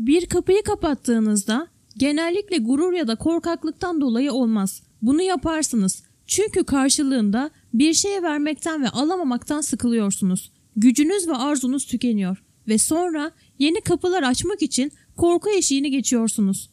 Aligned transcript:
Bir 0.00 0.26
kapıyı 0.26 0.62
kapattığınızda 0.62 1.68
genellikle 1.96 2.58
gurur 2.58 2.92
ya 2.92 3.08
da 3.08 3.16
korkaklıktan 3.16 4.00
dolayı 4.00 4.32
olmaz. 4.32 4.82
Bunu 5.02 5.22
yaparsınız. 5.22 6.02
Çünkü 6.26 6.64
karşılığında 6.64 7.50
bir 7.74 7.94
şeye 7.94 8.22
vermekten 8.22 8.82
ve 8.82 8.88
alamamaktan 8.88 9.60
sıkılıyorsunuz. 9.60 10.52
Gücünüz 10.76 11.28
ve 11.28 11.36
arzunuz 11.36 11.86
tükeniyor 11.86 12.42
ve 12.68 12.78
sonra 12.78 13.32
yeni 13.58 13.80
kapılar 13.80 14.22
açmak 14.22 14.62
için 14.62 14.92
korku 15.16 15.50
eşiğini 15.50 15.90
geçiyorsunuz. 15.90 16.70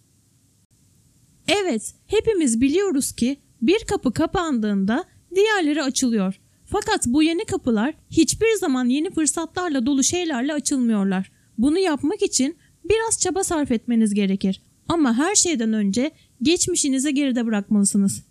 Evet, 1.47 1.95
hepimiz 2.07 2.61
biliyoruz 2.61 3.11
ki 3.11 3.37
bir 3.61 3.79
kapı 3.79 4.13
kapandığında 4.13 5.03
diğerleri 5.35 5.83
açılıyor. 5.83 6.39
Fakat 6.65 7.07
bu 7.07 7.23
yeni 7.23 7.45
kapılar 7.45 7.93
hiçbir 8.11 8.55
zaman 8.59 8.85
yeni 8.85 9.11
fırsatlarla 9.11 9.85
dolu 9.85 10.03
şeylerle 10.03 10.53
açılmıyorlar. 10.53 11.31
Bunu 11.57 11.79
yapmak 11.79 12.21
için 12.21 12.57
biraz 12.89 13.19
çaba 13.19 13.43
sarf 13.43 13.71
etmeniz 13.71 14.13
gerekir. 14.13 14.61
Ama 14.89 15.13
her 15.13 15.35
şeyden 15.35 15.73
önce 15.73 16.11
geçmişinizi 16.41 17.13
geride 17.13 17.45
bırakmalısınız. 17.45 18.23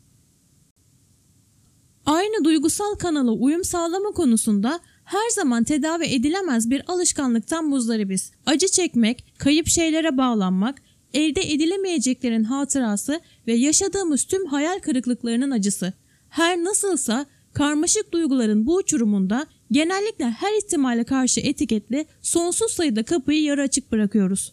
Aynı 2.07 2.45
duygusal 2.45 2.95
kanala 2.95 3.31
uyum 3.31 3.65
sağlama 3.65 4.11
konusunda 4.11 4.81
her 5.05 5.31
zaman 5.31 5.65
tedavi 5.65 6.05
edilemez 6.05 6.71
bir 6.71 6.83
alışkanlıktan 6.93 7.65
muzdaribiz. 7.65 8.33
Acı 8.47 8.69
çekmek, 8.69 9.25
kayıp 9.39 9.69
şeylere 9.69 10.17
bağlanmak, 10.19 10.83
elde 11.15 11.53
edilemeyeceklerin 11.53 12.45
hatırası 12.45 13.21
ve 13.47 13.55
yaşadığımız 13.55 14.25
tüm 14.25 14.47
hayal 14.47 14.79
kırıklıklarının 14.79 15.51
acısı. 15.51 15.93
Her 16.29 16.65
nasılsa 16.65 17.27
karmaşık 17.53 18.13
duyguların 18.13 18.67
bu 18.67 18.77
uçurumunda 18.77 19.47
genellikle 19.71 20.25
her 20.25 20.59
ihtimale 20.59 21.05
karşı 21.05 21.41
etiketli 21.41 22.07
sonsuz 22.23 22.73
sayıda 22.73 23.03
kapıyı 23.03 23.43
yarı 23.43 23.63
açık 23.63 23.93
bırakıyoruz. 23.93 24.53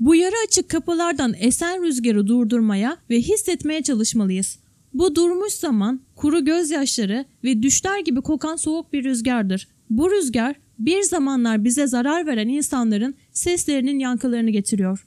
Bu 0.00 0.14
yarı 0.14 0.34
açık 0.46 0.70
kapılardan 0.70 1.34
esen 1.38 1.82
rüzgarı 1.82 2.26
durdurmaya 2.26 2.96
ve 3.10 3.20
hissetmeye 3.20 3.82
çalışmalıyız. 3.82 4.58
Bu 4.94 5.14
durmuş 5.14 5.52
zaman 5.52 6.00
kuru 6.16 6.44
gözyaşları 6.44 7.24
ve 7.44 7.62
düşler 7.62 7.98
gibi 7.98 8.20
kokan 8.20 8.56
soğuk 8.56 8.92
bir 8.92 9.04
rüzgardır. 9.04 9.68
Bu 9.90 10.10
rüzgar 10.10 10.56
bir 10.78 11.02
zamanlar 11.02 11.64
bize 11.64 11.86
zarar 11.86 12.26
veren 12.26 12.48
insanların 12.48 13.14
seslerinin 13.32 13.98
yankılarını 13.98 14.50
getiriyor. 14.50 15.06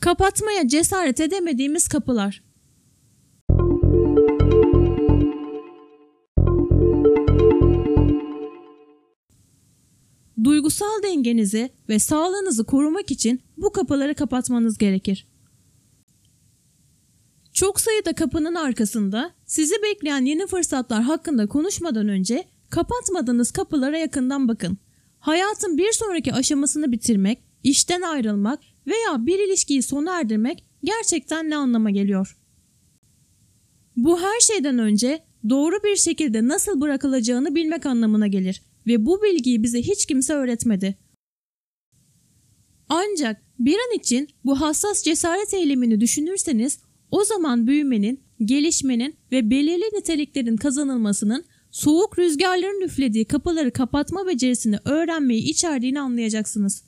Kapatmaya 0.00 0.68
cesaret 0.68 1.20
edemediğimiz 1.20 1.88
kapılar. 1.88 2.43
Duygusal 10.74 11.02
dengenizi 11.02 11.70
ve 11.88 11.98
sağlığınızı 11.98 12.64
korumak 12.64 13.10
için 13.10 13.40
bu 13.56 13.72
kapıları 13.72 14.14
kapatmanız 14.14 14.78
gerekir. 14.78 15.26
Çok 17.52 17.80
sayıda 17.80 18.12
kapının 18.12 18.54
arkasında 18.54 19.30
sizi 19.46 19.74
bekleyen 19.82 20.24
yeni 20.24 20.46
fırsatlar 20.46 21.02
hakkında 21.02 21.46
konuşmadan 21.46 22.08
önce 22.08 22.44
kapatmadığınız 22.70 23.50
kapılara 23.50 23.98
yakından 23.98 24.48
bakın. 24.48 24.78
Hayatın 25.18 25.78
bir 25.78 25.92
sonraki 25.92 26.32
aşamasını 26.32 26.92
bitirmek, 26.92 27.38
işten 27.62 28.02
ayrılmak 28.02 28.60
veya 28.86 29.26
bir 29.26 29.38
ilişkiyi 29.38 29.82
sona 29.82 30.20
erdirmek 30.20 30.64
gerçekten 30.84 31.50
ne 31.50 31.56
anlama 31.56 31.90
geliyor? 31.90 32.38
Bu 33.96 34.20
her 34.20 34.40
şeyden 34.40 34.78
önce 34.78 35.24
doğru 35.48 35.76
bir 35.84 35.96
şekilde 35.96 36.48
nasıl 36.48 36.80
bırakılacağını 36.80 37.54
bilmek 37.54 37.86
anlamına 37.86 38.26
gelir 38.26 38.62
ve 38.86 39.06
bu 39.06 39.22
bilgiyi 39.22 39.62
bize 39.62 39.82
hiç 39.82 40.06
kimse 40.06 40.34
öğretmedi. 40.34 40.98
Ancak 42.88 43.42
bir 43.58 43.74
an 43.74 43.98
için 43.98 44.28
bu 44.44 44.60
hassas 44.60 45.02
cesaret 45.02 45.54
eylemini 45.54 46.00
düşünürseniz 46.00 46.78
o 47.10 47.24
zaman 47.24 47.66
büyümenin, 47.66 48.24
gelişmenin 48.44 49.16
ve 49.32 49.50
belirli 49.50 49.98
niteliklerin 49.98 50.56
kazanılmasının 50.56 51.44
soğuk 51.70 52.18
rüzgarların 52.18 52.84
üflediği 52.84 53.24
kapıları 53.24 53.72
kapatma 53.72 54.26
becerisini 54.26 54.78
öğrenmeyi 54.84 55.42
içerdiğini 55.42 56.00
anlayacaksınız. 56.00 56.84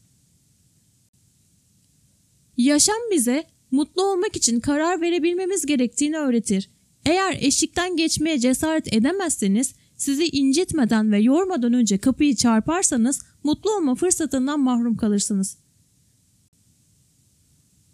Yaşam 2.57 2.97
bize 3.13 3.45
mutlu 3.71 4.03
olmak 4.03 4.37
için 4.37 4.61
karar 4.61 5.01
verebilmemiz 5.01 5.67
gerektiğini 5.67 6.17
öğretir. 6.17 6.71
Eğer 7.07 7.37
eşikten 7.41 7.97
geçmeye 7.97 8.39
cesaret 8.39 8.93
edemezseniz 8.95 9.75
sizi 9.97 10.25
incitmeden 10.29 11.13
ve 11.13 11.19
yormadan 11.19 11.73
önce 11.73 11.99
kapıyı 11.99 12.37
çarparsanız 12.37 13.23
mutlu 13.45 13.77
olma 13.77 13.95
fırsatından 13.95 14.61
mahrum 14.61 14.97
kalırsınız. 14.97 15.59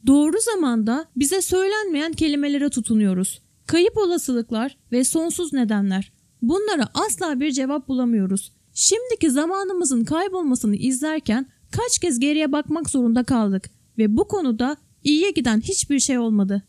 Doğru 0.07 0.37
zamanda 0.41 1.09
bize 1.17 1.43
söylenmeyen 1.43 2.13
kelimelere 2.13 2.71
tutunuyoruz. 2.71 3.43
Kayıp 3.67 3.97
olasılıklar 3.97 4.79
ve 4.93 5.05
sonsuz 5.05 5.53
nedenler. 5.53 6.13
Bunlara 6.43 6.89
asla 6.95 7.41
bir 7.41 7.53
cevap 7.53 7.89
bulamıyoruz. 7.89 8.53
Şimdiki 8.73 9.31
zamanımızın 9.31 10.05
kaybolmasını 10.05 10.77
izlerken 10.77 11.47
kaç 11.71 11.99
kez 11.99 12.19
geriye 12.19 12.53
bakmak 12.53 12.91
zorunda 12.91 13.25
kaldık 13.25 13.71
ve 13.99 14.17
bu 14.17 14.29
konuda 14.29 14.77
iyiye 15.05 15.31
giden 15.31 15.61
hiçbir 15.61 16.01
şey 16.01 16.19
olmadı. 16.19 16.63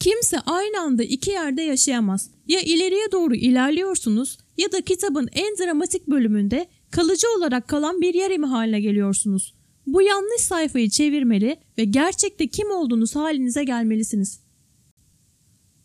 Kimse 0.00 0.40
aynı 0.40 0.80
anda 0.80 1.02
iki 1.02 1.30
yerde 1.30 1.62
yaşayamaz. 1.62 2.30
Ya 2.46 2.60
ileriye 2.60 3.12
doğru 3.12 3.34
ilerliyorsunuz 3.34 4.38
ya 4.56 4.72
da 4.72 4.80
kitabın 4.80 5.28
en 5.32 5.56
dramatik 5.56 6.06
bölümünde 6.06 6.66
kalıcı 6.90 7.26
olarak 7.38 7.68
kalan 7.68 8.00
bir 8.00 8.14
yer 8.14 8.38
haline 8.38 8.80
geliyorsunuz. 8.80 9.54
Bu 9.86 10.02
yanlış 10.02 10.40
sayfayı 10.40 10.90
çevirmeli 10.90 11.56
ve 11.78 11.84
gerçekte 11.84 12.46
kim 12.46 12.70
olduğunuz 12.70 13.16
halinize 13.16 13.64
gelmelisiniz. 13.64 14.40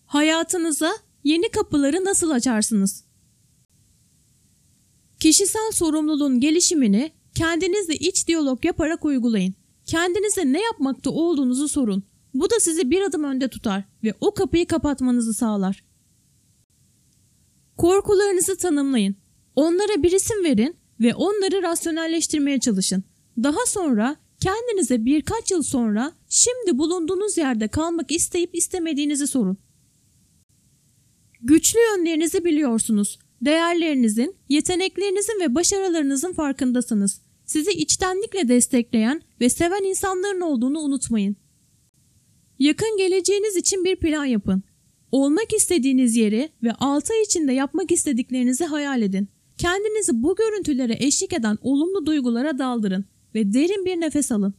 Hayatınıza 0.06 0.94
yeni 1.24 1.52
kapıları 1.52 2.06
nasıl 2.06 2.30
açarsınız? 2.30 3.04
Kişisel 5.20 5.72
sorumluluğun 5.72 6.40
gelişimini 6.40 7.12
kendinizle 7.36 7.96
iç 7.96 8.28
diyalog 8.28 8.66
yaparak 8.66 9.06
uygulayın. 9.06 9.54
Kendinize 9.86 10.54
ne 10.54 10.62
yapmakta 10.62 11.10
olduğunuzu 11.10 11.68
sorun. 11.68 12.04
Bu 12.34 12.50
da 12.50 12.60
sizi 12.60 12.92
bir 12.92 13.02
adım 13.02 13.24
önde 13.24 13.48
tutar 13.48 13.84
ve 14.04 14.14
o 14.22 14.34
kapıyı 14.34 14.68
kapatmanızı 14.68 15.34
sağlar. 15.34 15.84
Korkularınızı 17.78 18.58
tanımlayın. 18.58 19.16
Onlara 19.56 20.04
bir 20.04 20.12
isim 20.12 20.44
verin 20.44 20.76
ve 21.00 21.16
onları 21.16 21.64
rasyonelleştirmeye 21.64 22.60
çalışın. 22.60 23.04
Daha 23.44 23.66
sonra 23.68 24.16
kendinize 24.40 25.06
birkaç 25.06 25.52
yıl 25.52 25.64
sonra 25.64 26.14
şimdi 26.30 26.78
bulunduğunuz 26.78 27.38
yerde 27.38 27.68
kalmak 27.68 28.12
isteyip 28.12 28.56
istemediğinizi 28.56 29.28
sorun. 29.28 29.58
Güçlü 31.42 31.80
yönlerinizi 31.80 32.46
biliyorsunuz. 32.46 33.20
Değerlerinizin, 33.42 34.36
yeteneklerinizin 34.50 35.40
ve 35.40 35.56
başarılarınızın 35.56 36.34
farkındasınız. 36.34 37.22
Sizi 37.46 37.72
içtenlikle 37.72 38.48
destekleyen 38.48 39.22
ve 39.42 39.50
seven 39.50 39.84
insanların 39.84 40.42
olduğunu 40.42 40.80
unutmayın. 40.80 41.36
Yakın 42.64 42.98
geleceğiniz 42.98 43.56
için 43.56 43.86
bir 43.86 43.96
plan 43.96 44.26
yapın. 44.26 44.64
Olmak 45.12 45.54
istediğiniz 45.54 46.16
yeri 46.16 46.50
ve 46.64 46.72
6 46.74 47.14
ay 47.14 47.22
içinde 47.22 47.54
yapmak 47.54 47.92
istediklerinizi 47.92 48.66
hayal 48.66 49.02
edin. 49.02 49.28
Kendinizi 49.58 50.24
bu 50.24 50.36
görüntülere 50.36 50.98
eşlik 51.00 51.34
eden 51.34 51.58
olumlu 51.62 52.06
duygulara 52.06 52.58
daldırın 52.58 53.06
ve 53.36 53.54
derin 53.54 53.86
bir 53.86 54.02
nefes 54.02 54.32
alın. 54.32 54.54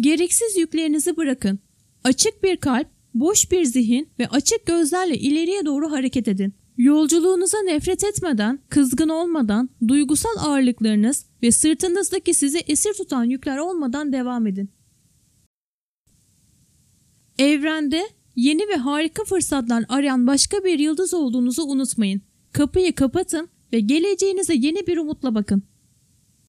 Gereksiz 0.00 0.56
yüklerinizi 0.56 1.16
bırakın. 1.16 1.58
Açık 2.04 2.42
bir 2.42 2.56
kalp, 2.56 2.88
boş 3.14 3.50
bir 3.52 3.64
zihin 3.64 4.08
ve 4.18 4.28
açık 4.28 4.66
gözlerle 4.66 5.18
ileriye 5.18 5.66
doğru 5.66 5.92
hareket 5.92 6.28
edin. 6.28 6.54
Yolculuğunuza 6.78 7.62
nefret 7.62 8.04
etmeden, 8.04 8.58
kızgın 8.68 9.08
olmadan, 9.08 9.70
duygusal 9.88 10.36
ağırlıklarınız 10.38 11.26
ve 11.42 11.52
sırtınızdaki 11.52 12.34
sizi 12.34 12.58
esir 12.58 12.94
tutan 12.94 13.24
yükler 13.24 13.58
olmadan 13.58 14.12
devam 14.12 14.46
edin. 14.46 14.75
Evrende 17.38 18.08
yeni 18.36 18.68
ve 18.68 18.76
harika 18.76 19.24
fırsatlar 19.24 19.84
arayan 19.88 20.26
başka 20.26 20.64
bir 20.64 20.78
yıldız 20.78 21.14
olduğunuzu 21.14 21.62
unutmayın. 21.62 22.22
Kapıyı 22.52 22.94
kapatın 22.94 23.48
ve 23.72 23.80
geleceğinize 23.80 24.54
yeni 24.54 24.86
bir 24.86 24.98
umutla 24.98 25.34
bakın. 25.34 25.62